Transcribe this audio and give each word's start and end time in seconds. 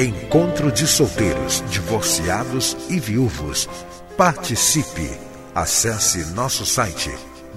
Encontro 0.00 0.72
de 0.72 0.86
solteiros, 0.86 1.62
divorciados 1.68 2.74
e 2.88 2.98
viúvos. 2.98 3.68
Participe! 4.16 5.10
Acesse 5.54 6.32
nosso 6.32 6.64
site 6.64 7.14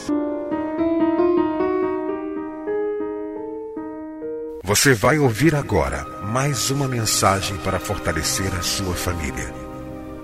Você 4.64 4.94
vai 4.94 5.20
ouvir 5.20 5.54
agora 5.56 6.06
mais 6.23 6.70
uma 6.70 6.88
mensagem 6.88 7.58
para 7.58 7.82
fortalecer 7.82 8.56
a 8.56 8.62
sua 8.62 8.94
família. 8.94 9.54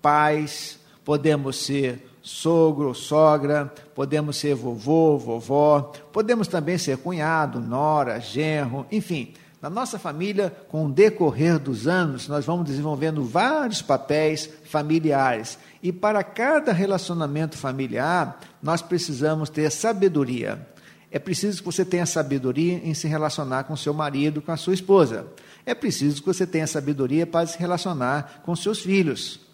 pais, 0.00 0.79
podemos 1.10 1.56
ser 1.56 2.08
sogro 2.22 2.94
sogra, 2.94 3.74
podemos 3.96 4.36
ser 4.36 4.54
vovô, 4.54 5.18
vovó, 5.18 5.90
podemos 6.12 6.46
também 6.46 6.78
ser 6.78 6.98
cunhado, 6.98 7.58
nora, 7.58 8.20
genro, 8.20 8.86
enfim. 8.92 9.34
Na 9.60 9.68
nossa 9.68 9.98
família, 9.98 10.54
com 10.68 10.86
o 10.86 10.92
decorrer 10.92 11.58
dos 11.58 11.88
anos, 11.88 12.28
nós 12.28 12.44
vamos 12.44 12.64
desenvolvendo 12.64 13.24
vários 13.24 13.82
papéis 13.82 14.48
familiares. 14.66 15.58
E 15.82 15.90
para 15.90 16.22
cada 16.22 16.72
relacionamento 16.72 17.58
familiar, 17.58 18.38
nós 18.62 18.80
precisamos 18.80 19.50
ter 19.50 19.68
sabedoria. 19.68 20.64
É 21.10 21.18
preciso 21.18 21.58
que 21.58 21.66
você 21.66 21.84
tenha 21.84 22.06
sabedoria 22.06 22.74
em 22.84 22.94
se 22.94 23.08
relacionar 23.08 23.64
com 23.64 23.74
seu 23.74 23.92
marido, 23.92 24.40
com 24.40 24.52
a 24.52 24.56
sua 24.56 24.74
esposa. 24.74 25.26
É 25.66 25.74
preciso 25.74 26.20
que 26.22 26.28
você 26.28 26.46
tenha 26.46 26.68
sabedoria 26.68 27.26
para 27.26 27.48
se 27.48 27.58
relacionar 27.58 28.42
com 28.44 28.54
seus 28.54 28.78
filhos. 28.78 29.49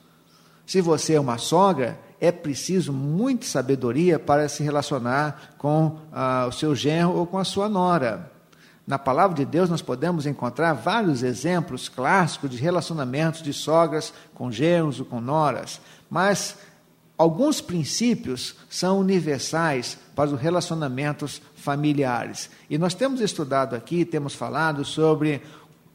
Se 0.66 0.80
você 0.80 1.14
é 1.14 1.20
uma 1.20 1.38
sogra, 1.38 1.98
é 2.20 2.32
preciso 2.32 2.92
muita 2.92 3.46
sabedoria 3.46 4.18
para 4.18 4.48
se 4.48 4.62
relacionar 4.62 5.54
com 5.56 5.98
ah, 6.12 6.46
o 6.48 6.52
seu 6.52 6.74
genro 6.74 7.14
ou 7.14 7.26
com 7.26 7.38
a 7.38 7.44
sua 7.44 7.68
nora. 7.68 8.32
Na 8.86 8.98
palavra 8.98 9.36
de 9.36 9.44
Deus, 9.44 9.68
nós 9.68 9.82
podemos 9.82 10.26
encontrar 10.26 10.72
vários 10.72 11.22
exemplos 11.22 11.88
clássicos 11.88 12.50
de 12.50 12.56
relacionamentos 12.56 13.42
de 13.42 13.52
sogras 13.52 14.12
com 14.34 14.50
genros 14.50 15.00
ou 15.00 15.06
com 15.06 15.20
noras, 15.20 15.80
mas 16.08 16.56
alguns 17.18 17.60
princípios 17.60 18.54
são 18.70 19.00
universais 19.00 19.98
para 20.14 20.30
os 20.30 20.40
relacionamentos 20.40 21.42
familiares. 21.56 22.48
E 22.70 22.78
nós 22.78 22.94
temos 22.94 23.20
estudado 23.20 23.74
aqui, 23.74 24.04
temos 24.04 24.34
falado 24.34 24.84
sobre 24.84 25.42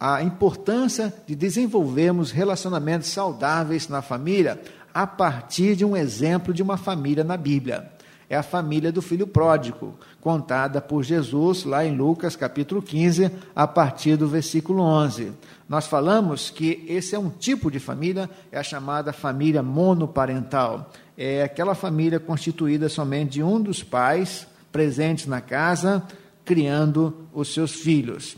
a 0.01 0.23
importância 0.23 1.13
de 1.27 1.35
desenvolvermos 1.35 2.31
relacionamentos 2.31 3.09
saudáveis 3.09 3.87
na 3.87 4.01
família 4.01 4.59
a 4.91 5.05
partir 5.05 5.75
de 5.75 5.85
um 5.85 5.95
exemplo 5.95 6.51
de 6.51 6.63
uma 6.63 6.75
família 6.75 7.23
na 7.23 7.37
Bíblia. 7.37 7.91
É 8.27 8.35
a 8.35 8.41
família 8.41 8.91
do 8.91 8.99
filho 8.99 9.27
pródigo, 9.27 9.93
contada 10.19 10.81
por 10.81 11.03
Jesus 11.03 11.65
lá 11.65 11.85
em 11.85 11.95
Lucas 11.95 12.35
capítulo 12.35 12.81
15, 12.81 13.29
a 13.55 13.67
partir 13.67 14.15
do 14.15 14.27
versículo 14.27 14.81
11. 14.81 15.33
Nós 15.69 15.85
falamos 15.85 16.49
que 16.49 16.83
esse 16.87 17.13
é 17.13 17.19
um 17.19 17.29
tipo 17.29 17.69
de 17.69 17.79
família, 17.79 18.27
é 18.51 18.57
a 18.57 18.63
chamada 18.63 19.13
família 19.13 19.61
monoparental. 19.61 20.91
É 21.15 21.43
aquela 21.43 21.75
família 21.75 22.19
constituída 22.19 22.89
somente 22.89 23.33
de 23.33 23.43
um 23.43 23.61
dos 23.61 23.83
pais 23.83 24.47
presentes 24.71 25.27
na 25.27 25.41
casa, 25.41 26.01
criando 26.43 27.27
os 27.31 27.53
seus 27.53 27.73
filhos. 27.73 28.35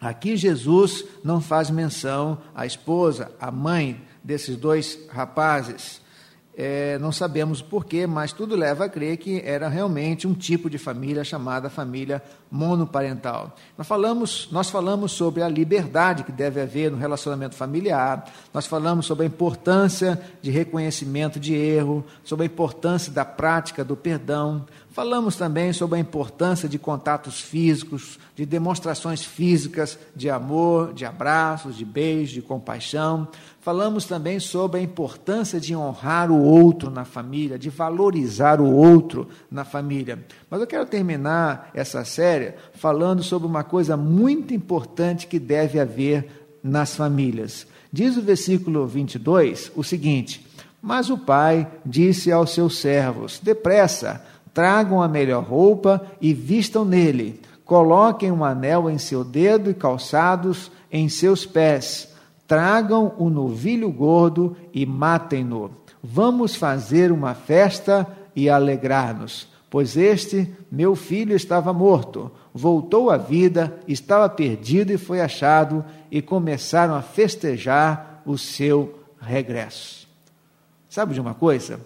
Aqui 0.00 0.36
Jesus 0.36 1.04
não 1.22 1.40
faz 1.40 1.70
menção 1.70 2.38
à 2.54 2.66
esposa, 2.66 3.30
à 3.40 3.50
mãe 3.50 4.00
desses 4.22 4.56
dois 4.56 4.98
rapazes. 5.10 6.02
É, 6.56 6.98
não 7.00 7.10
sabemos 7.10 7.60
porquê, 7.60 8.06
mas 8.06 8.32
tudo 8.32 8.54
leva 8.54 8.84
a 8.84 8.88
crer 8.88 9.16
que 9.16 9.42
era 9.44 9.68
realmente 9.68 10.24
um 10.24 10.32
tipo 10.32 10.70
de 10.70 10.78
família 10.78 11.24
chamada 11.24 11.68
família 11.68 12.22
monoparental. 12.48 13.56
Nós 13.76 13.88
falamos, 13.88 14.48
nós 14.52 14.70
falamos 14.70 15.10
sobre 15.10 15.42
a 15.42 15.48
liberdade 15.48 16.22
que 16.22 16.30
deve 16.30 16.60
haver 16.60 16.92
no 16.92 16.96
relacionamento 16.96 17.56
familiar, 17.56 18.32
nós 18.52 18.66
falamos 18.66 19.04
sobre 19.04 19.24
a 19.24 19.26
importância 19.26 20.20
de 20.40 20.52
reconhecimento 20.52 21.40
de 21.40 21.54
erro, 21.54 22.04
sobre 22.22 22.44
a 22.44 22.46
importância 22.46 23.10
da 23.10 23.24
prática 23.24 23.84
do 23.84 23.96
perdão, 23.96 24.64
falamos 24.94 25.34
também 25.34 25.72
sobre 25.72 25.98
a 25.98 26.00
importância 26.00 26.68
de 26.68 26.78
contatos 26.78 27.40
físicos, 27.40 28.16
de 28.36 28.46
demonstrações 28.46 29.24
físicas 29.24 29.98
de 30.14 30.30
amor, 30.30 30.94
de 30.94 31.04
abraços, 31.04 31.76
de 31.76 31.84
beijos, 31.84 32.30
de 32.30 32.40
compaixão. 32.40 33.26
Falamos 33.60 34.04
também 34.04 34.38
sobre 34.38 34.78
a 34.78 34.82
importância 34.82 35.58
de 35.58 35.74
honrar 35.74 36.30
o 36.30 36.40
outro 36.40 36.92
na 36.92 37.04
família, 37.04 37.58
de 37.58 37.70
valorizar 37.70 38.60
o 38.60 38.72
outro 38.72 39.28
na 39.50 39.64
família. 39.64 40.24
Mas 40.48 40.60
eu 40.60 40.66
quero 40.66 40.86
terminar 40.86 41.70
essa 41.74 42.04
série 42.04 42.54
falando 42.74 43.20
sobre 43.20 43.48
uma 43.48 43.64
coisa 43.64 43.96
muito 43.96 44.54
importante 44.54 45.26
que 45.26 45.40
deve 45.40 45.80
haver 45.80 46.46
nas 46.62 46.94
famílias. 46.94 47.66
Diz 47.92 48.16
o 48.16 48.22
versículo 48.22 48.86
22 48.86 49.72
o 49.74 49.82
seguinte: 49.82 50.46
Mas 50.80 51.10
o 51.10 51.18
pai 51.18 51.68
disse 51.84 52.30
aos 52.30 52.50
seus 52.50 52.78
servos: 52.78 53.40
Depressa, 53.42 54.24
tragam 54.54 55.02
a 55.02 55.08
melhor 55.08 55.44
roupa 55.44 56.00
e 56.20 56.32
vistam 56.32 56.84
nele. 56.84 57.40
Coloquem 57.64 58.30
um 58.30 58.44
anel 58.44 58.88
em 58.88 58.96
seu 58.96 59.24
dedo 59.24 59.70
e 59.70 59.74
calçados 59.74 60.70
em 60.90 61.08
seus 61.08 61.44
pés 61.44 62.14
Tragam 62.46 63.14
o 63.18 63.30
novilho 63.30 63.90
gordo 63.90 64.56
e 64.72 64.84
matem-no. 64.84 65.70
Vamos 66.02 66.54
fazer 66.54 67.10
uma 67.10 67.34
festa 67.34 68.06
e 68.36 68.50
alegrar-nos, 68.50 69.48
pois 69.70 69.96
este 69.96 70.52
meu 70.70 70.94
filho 70.94 71.34
estava 71.34 71.72
morto, 71.72 72.30
voltou 72.52 73.10
à 73.10 73.16
vida, 73.16 73.74
estava 73.88 74.28
perdido 74.28 74.92
e 74.92 74.98
foi 74.98 75.20
achado, 75.20 75.84
e 76.10 76.20
começaram 76.20 76.94
a 76.94 77.00
festejar 77.00 78.22
o 78.26 78.36
seu 78.36 78.98
regresso. 79.18 80.06
Sabe 80.88 81.14
de 81.14 81.20
uma 81.20 81.32
coisa? 81.32 81.80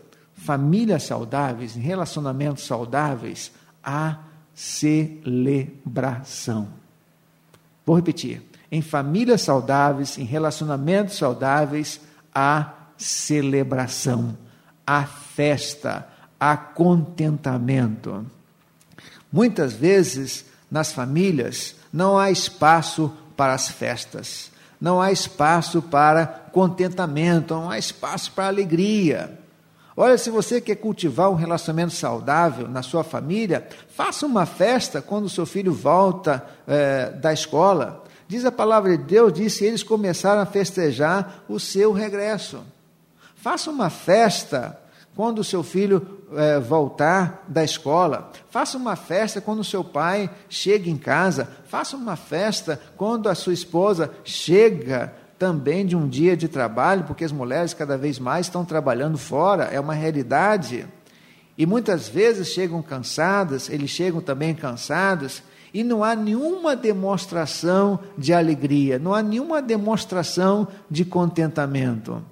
Famílias 0.49 1.03
saudáveis, 1.03 1.75
relacionamentos 1.75 2.65
saudáveis, 2.67 3.53
a 3.85 4.17
celebração. 4.55 5.79
Vou 7.85 7.95
repetir. 7.95 8.41
Em 8.73 8.81
famílias 8.81 9.43
saudáveis, 9.43 10.17
em 10.17 10.25
relacionamentos 10.25 11.19
saudáveis, 11.19 12.01
há 12.35 12.73
celebração, 12.97 14.39
há 14.87 15.05
festa, 15.05 16.09
há 16.41 16.57
contentamento. 16.57 18.25
Muitas 19.31 19.75
vezes, 19.75 20.47
nas 20.71 20.93
famílias, 20.93 21.77
não 21.93 22.17
há 22.19 22.31
espaço 22.31 23.13
para 23.37 23.53
as 23.53 23.69
festas, 23.69 24.51
não 24.81 24.99
há 24.99 25.13
espaço 25.13 25.83
para 25.83 26.27
contentamento, 26.27 27.53
não 27.53 27.71
há 27.71 27.79
espaço 27.79 28.33
para 28.33 28.47
alegria. 28.47 29.47
Olha, 30.01 30.17
se 30.17 30.31
você 30.31 30.61
quer 30.61 30.77
cultivar 30.77 31.29
um 31.29 31.35
relacionamento 31.35 31.93
saudável 31.93 32.69
na 32.69 32.85
sua 32.85 33.03
família, 33.03 33.67
faça 33.89 34.25
uma 34.27 34.47
festa 34.47 35.03
quando 35.03 35.25
o 35.25 35.29
seu 35.29 35.45
filho 35.45 35.73
volta 35.73 36.47
é, 36.69 37.11
da 37.11 37.33
escola. 37.33 38.05
Diz 38.29 38.45
a 38.45 38.53
palavra 38.53 38.97
de 38.97 39.03
Deus, 39.03 39.33
disse 39.33 39.65
eles 39.65 39.83
começaram 39.83 40.41
a 40.41 40.47
festejar 40.47 41.43
o 41.49 41.59
seu 41.59 41.91
regresso. 41.91 42.61
Faça 43.35 43.73
uma 43.73 43.91
festa 43.91 44.79
quando 45.17 45.41
o 45.41 45.45
seu 45.45 45.65
filho 45.65 46.07
é, 46.33 46.61
voltar 46.61 47.43
da 47.49 47.65
escola. 47.65 48.31
Faça 48.51 48.79
uma 48.79 48.95
festa 48.95 49.41
quando 49.41 49.59
o 49.59 49.65
seu 49.65 49.83
pai 49.83 50.31
chega 50.49 50.89
em 50.89 50.97
casa. 50.97 51.49
Faça 51.67 51.97
uma 51.97 52.15
festa 52.15 52.81
quando 52.97 53.29
a 53.29 53.35
sua 53.35 53.53
esposa 53.53 54.13
chega 54.23 55.13
também 55.39 55.87
de 55.87 55.95
um 55.95 56.09
dia 56.09 56.37
de 56.37 56.49
trabalho, 56.49 57.05
porque 57.05 57.25
as 57.25 57.33
mulheres 57.33 57.73
cada 57.73 57.97
vez 57.97 58.19
mais 58.19 58.47
estão 58.47 58.65
trabalhando 58.65 59.17
fora, 59.17 59.65
é 59.65 59.79
uma 59.79 59.95
realidade. 59.95 60.87
E 61.57 61.65
muitas 61.65 62.09
vezes 62.09 62.49
chegam 62.49 62.83
cansadas, 62.83 63.71
eles 63.71 63.91
chegam 63.91 64.21
também 64.21 64.55
cansados, 64.55 65.43
e 65.73 65.85
não 65.85 66.03
há 66.03 66.15
nenhuma 66.17 66.75
demonstração 66.75 68.01
de 68.17 68.33
alegria, 68.33 68.99
não 68.99 69.15
há 69.15 69.23
nenhuma 69.23 69.61
demonstração 69.63 70.67
de 70.91 71.05
contentamento. 71.05 72.23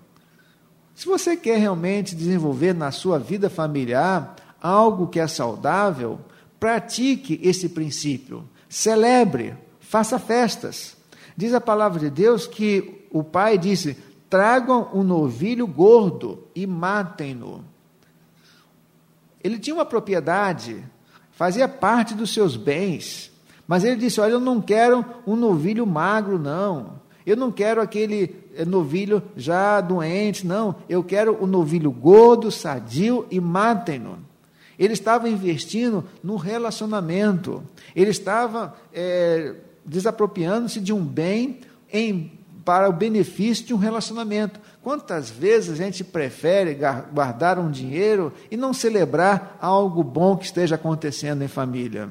Se 0.94 1.06
você 1.06 1.36
quer 1.36 1.58
realmente 1.58 2.16
desenvolver 2.16 2.74
na 2.74 2.90
sua 2.90 3.18
vida 3.18 3.50
familiar 3.50 4.34
algo 4.60 5.08
que 5.08 5.20
é 5.20 5.26
saudável, 5.26 6.18
pratique 6.58 7.38
esse 7.42 7.68
princípio. 7.68 8.48
Celebre, 8.68 9.54
faça 9.78 10.18
festas. 10.18 10.96
Diz 11.36 11.52
a 11.52 11.60
palavra 11.60 12.00
de 12.00 12.10
Deus 12.10 12.46
que 12.46 13.06
o 13.10 13.22
pai 13.22 13.58
disse: 13.58 13.96
tragam 14.30 14.88
um 14.92 15.02
novilho 15.02 15.66
gordo 15.66 16.44
e 16.54 16.66
matem-no. 16.66 17.64
Ele 19.42 19.58
tinha 19.58 19.74
uma 19.74 19.84
propriedade, 19.84 20.82
fazia 21.32 21.68
parte 21.68 22.14
dos 22.14 22.32
seus 22.32 22.56
bens, 22.56 23.30
mas 23.66 23.84
ele 23.84 23.96
disse: 23.96 24.20
Olha, 24.20 24.32
eu 24.32 24.40
não 24.40 24.60
quero 24.60 25.04
um 25.26 25.36
novilho 25.36 25.86
magro, 25.86 26.38
não. 26.38 27.04
Eu 27.24 27.36
não 27.36 27.50
quero 27.50 27.80
aquele 27.80 28.36
eh, 28.54 28.64
novilho 28.64 29.20
já 29.36 29.80
doente, 29.80 30.46
não. 30.46 30.76
Eu 30.88 31.02
quero 31.02 31.42
o 31.42 31.46
novilho 31.46 31.90
gordo, 31.90 32.52
sadio 32.52 33.26
e 33.30 33.40
matem-no. 33.40 34.18
Ele 34.78 34.92
estava 34.92 35.28
investindo 35.28 36.04
no 36.22 36.36
relacionamento. 36.36 37.64
Ele 37.96 38.10
estava 38.10 38.76
é, 38.92 39.54
desapropriando-se 39.86 40.80
de 40.80 40.92
um 40.92 41.04
bem 41.04 41.60
em 41.92 42.32
para 42.66 42.88
o 42.88 42.92
benefício 42.92 43.64
de 43.64 43.72
um 43.72 43.76
relacionamento. 43.76 44.58
Quantas 44.82 45.30
vezes 45.30 45.70
a 45.70 45.76
gente 45.76 46.02
prefere 46.02 46.76
guardar 47.12 47.60
um 47.60 47.70
dinheiro 47.70 48.32
e 48.50 48.56
não 48.56 48.74
celebrar 48.74 49.56
algo 49.60 50.02
bom 50.02 50.36
que 50.36 50.46
esteja 50.46 50.74
acontecendo 50.74 51.44
em 51.44 51.48
família? 51.48 52.10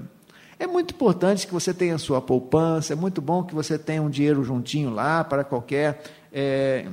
É 0.58 0.66
muito 0.66 0.94
importante 0.94 1.46
que 1.46 1.54
você 1.54 1.74
tenha 1.74 1.98
sua 1.98 2.22
poupança, 2.22 2.94
é 2.94 2.96
muito 2.96 3.22
bom 3.22 3.44
que 3.44 3.54
você 3.54 3.78
tenha 3.78 4.02
um 4.02 4.10
dinheiro 4.10 4.46
juntinho 4.46 4.90
lá 4.90 5.26
para 5.26 5.44
qualquer 5.44 6.02
é, 6.32 6.88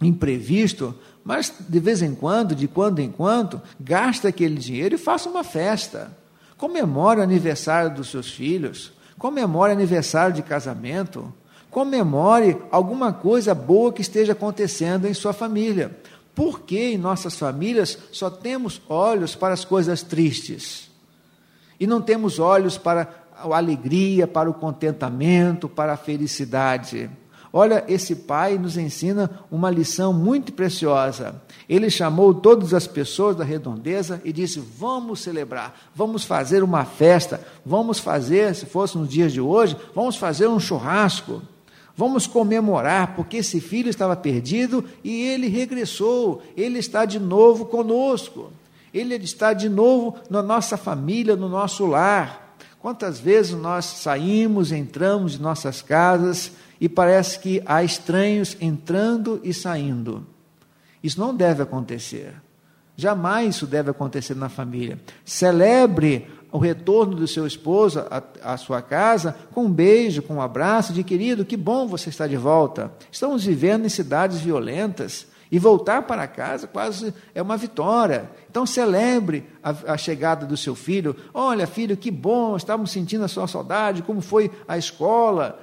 imprevisto, 0.00 0.94
mas 1.22 1.52
de 1.68 1.80
vez 1.80 2.00
em 2.00 2.14
quando, 2.14 2.54
de 2.54 2.66
quando 2.66 3.00
em 3.00 3.10
quando, 3.10 3.60
gasta 3.78 4.28
aquele 4.28 4.56
dinheiro 4.56 4.94
e 4.94 4.98
faça 4.98 5.28
uma 5.28 5.44
festa. 5.44 6.10
Comemore 6.56 7.20
o 7.20 7.22
aniversário 7.22 7.94
dos 7.94 8.10
seus 8.10 8.32
filhos, 8.32 8.92
comemore 9.18 9.72
aniversário 9.72 10.34
de 10.34 10.42
casamento, 10.42 11.32
Comemore 11.70 12.56
alguma 12.70 13.12
coisa 13.12 13.54
boa 13.54 13.92
que 13.92 14.00
esteja 14.00 14.32
acontecendo 14.32 15.06
em 15.06 15.14
sua 15.14 15.32
família. 15.32 15.96
Por 16.34 16.60
que 16.60 16.92
em 16.92 16.98
nossas 16.98 17.36
famílias 17.36 17.98
só 18.10 18.30
temos 18.30 18.80
olhos 18.88 19.34
para 19.34 19.52
as 19.52 19.64
coisas 19.64 20.02
tristes? 20.02 20.90
E 21.78 21.86
não 21.86 22.00
temos 22.00 22.38
olhos 22.38 22.78
para 22.78 23.26
a 23.36 23.56
alegria, 23.56 24.26
para 24.26 24.48
o 24.48 24.54
contentamento, 24.54 25.68
para 25.68 25.92
a 25.92 25.96
felicidade? 25.96 27.10
Olha, 27.58 27.84
esse 27.88 28.14
pai 28.14 28.56
nos 28.56 28.76
ensina 28.76 29.28
uma 29.50 29.68
lição 29.68 30.12
muito 30.12 30.52
preciosa. 30.52 31.42
Ele 31.68 31.90
chamou 31.90 32.32
todas 32.32 32.72
as 32.72 32.86
pessoas 32.86 33.34
da 33.34 33.42
redondeza 33.42 34.22
e 34.24 34.32
disse: 34.32 34.60
Vamos 34.60 35.22
celebrar, 35.22 35.76
vamos 35.92 36.22
fazer 36.22 36.62
uma 36.62 36.84
festa, 36.84 37.44
vamos 37.66 37.98
fazer, 37.98 38.54
se 38.54 38.64
fosse 38.64 38.96
nos 38.96 39.08
dias 39.08 39.32
de 39.32 39.40
hoje, 39.40 39.76
vamos 39.92 40.14
fazer 40.14 40.46
um 40.46 40.60
churrasco. 40.60 41.42
Vamos 41.96 42.28
comemorar, 42.28 43.16
porque 43.16 43.38
esse 43.38 43.60
filho 43.60 43.90
estava 43.90 44.14
perdido 44.14 44.84
e 45.02 45.20
ele 45.22 45.48
regressou, 45.48 46.40
ele 46.56 46.78
está 46.78 47.04
de 47.04 47.18
novo 47.18 47.64
conosco, 47.64 48.52
ele 48.94 49.16
está 49.16 49.52
de 49.52 49.68
novo 49.68 50.14
na 50.30 50.44
nossa 50.44 50.76
família, 50.76 51.34
no 51.34 51.48
nosso 51.48 51.86
lar. 51.86 52.56
Quantas 52.78 53.18
vezes 53.18 53.56
nós 53.56 53.84
saímos, 53.84 54.70
entramos 54.70 55.32
de 55.32 55.42
nossas 55.42 55.82
casas 55.82 56.52
e 56.80 56.88
parece 56.88 57.38
que 57.38 57.62
há 57.66 57.82
estranhos 57.82 58.56
entrando 58.60 59.40
e 59.42 59.52
saindo. 59.52 60.26
Isso 61.02 61.20
não 61.20 61.34
deve 61.34 61.62
acontecer. 61.62 62.34
Jamais 62.96 63.54
isso 63.54 63.66
deve 63.66 63.90
acontecer 63.90 64.34
na 64.34 64.48
família. 64.48 64.98
Celebre 65.24 66.26
o 66.50 66.58
retorno 66.58 67.14
do 67.14 67.28
seu 67.28 67.46
esposo 67.46 68.00
à, 68.10 68.22
à, 68.42 68.56
sua 68.56 68.80
casa 68.80 69.36
com 69.52 69.66
um 69.66 69.70
beijo, 69.70 70.22
com 70.22 70.34
um 70.34 70.42
abraço 70.42 70.92
de 70.92 71.04
querido, 71.04 71.44
que 71.44 71.56
bom 71.56 71.86
você 71.86 72.08
está 72.08 72.26
de 72.26 72.36
volta. 72.36 72.92
Estamos 73.12 73.44
vivendo 73.44 73.84
em 73.84 73.88
cidades 73.88 74.40
violentas 74.40 75.26
e 75.50 75.58
voltar 75.58 76.02
para 76.02 76.26
casa 76.26 76.66
quase 76.66 77.14
é 77.34 77.40
uma 77.40 77.56
vitória. 77.56 78.30
Então 78.50 78.66
celebre 78.66 79.44
a, 79.62 79.92
a 79.92 79.96
chegada 79.96 80.46
do 80.46 80.56
seu 80.56 80.74
filho. 80.74 81.14
Olha, 81.32 81.66
filho, 81.66 81.96
que 81.96 82.10
bom, 82.10 82.56
estamos 82.56 82.90
sentindo 82.90 83.24
a 83.24 83.28
sua 83.28 83.46
saudade, 83.46 84.02
como 84.02 84.20
foi 84.20 84.50
a 84.66 84.76
escola. 84.76 85.58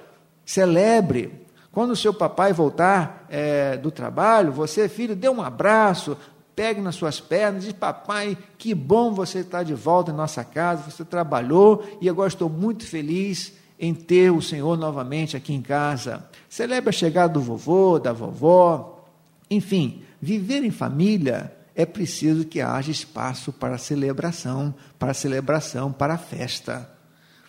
Celebre. 0.45 1.45
Quando 1.71 1.91
o 1.91 1.95
seu 1.95 2.13
papai 2.13 2.53
voltar 2.53 3.25
é, 3.29 3.75
do 3.75 3.91
trabalho, 3.91 4.51
você, 4.51 4.87
filho, 4.87 5.15
dê 5.15 5.27
um 5.27 5.41
abraço, 5.41 6.17
pegue 6.55 6.79
nas 6.79 6.95
suas 6.95 7.19
pernas 7.19 7.63
e 7.63 7.67
diz: 7.67 7.75
Papai, 7.75 8.37
que 8.57 8.73
bom 8.73 9.13
você 9.13 9.39
estar 9.39 9.63
de 9.63 9.73
volta 9.73 10.11
em 10.11 10.15
nossa 10.15 10.43
casa, 10.43 10.89
você 10.89 11.03
trabalhou 11.03 11.85
e 11.99 12.07
agora 12.07 12.29
estou 12.29 12.49
muito 12.49 12.85
feliz 12.85 13.53
em 13.77 13.93
ter 13.93 14.31
o 14.31 14.41
Senhor 14.41 14.77
novamente 14.77 15.35
aqui 15.35 15.53
em 15.53 15.61
casa. 15.61 16.25
Celebre 16.47 16.89
a 16.89 16.93
chegada 16.93 17.33
do 17.33 17.41
vovô, 17.41 17.99
da 17.99 18.13
vovó. 18.13 19.03
Enfim, 19.49 20.01
viver 20.21 20.63
em 20.63 20.71
família 20.71 21.53
é 21.75 21.85
preciso 21.85 22.45
que 22.45 22.61
haja 22.61 22.89
espaço 22.89 23.51
para 23.51 23.77
celebração, 23.77 24.73
para 24.97 25.13
celebração, 25.13 25.91
para 25.91 26.17
festa. 26.17 26.94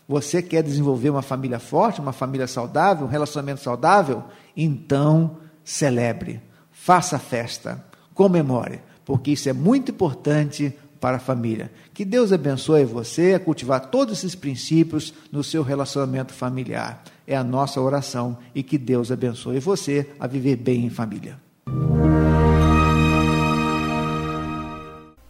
Você 0.08 0.40
quer 0.42 0.62
desenvolver 0.62 1.10
uma 1.10 1.22
família 1.22 1.58
forte, 1.58 2.00
uma 2.00 2.12
família 2.12 2.46
saudável, 2.46 3.06
um 3.06 3.10
relacionamento 3.10 3.60
saudável? 3.60 4.22
Então, 4.56 5.38
celebre, 5.64 6.40
faça 6.70 7.18
festa, 7.18 7.84
comemore 8.14 8.80
porque 9.06 9.30
isso 9.30 9.48
é 9.48 9.52
muito 9.52 9.92
importante 9.92 10.76
para 11.00 11.18
a 11.18 11.20
família. 11.20 11.70
Que 11.94 12.04
Deus 12.04 12.32
abençoe 12.32 12.84
você 12.84 13.34
a 13.34 13.40
cultivar 13.40 13.86
todos 13.86 14.18
esses 14.18 14.34
princípios 14.34 15.14
no 15.30 15.44
seu 15.44 15.62
relacionamento 15.62 16.34
familiar. 16.34 17.04
É 17.24 17.36
a 17.36 17.44
nossa 17.44 17.80
oração 17.80 18.36
e 18.52 18.62
que 18.64 18.76
Deus 18.76 19.12
abençoe 19.12 19.60
você 19.60 20.10
a 20.18 20.26
viver 20.26 20.56
bem 20.56 20.84
em 20.84 20.90
família. 20.90 21.45